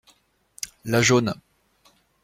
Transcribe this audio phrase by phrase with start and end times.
[0.83, 1.35] La jaune.